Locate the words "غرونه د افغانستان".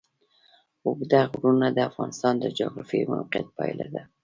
1.31-2.33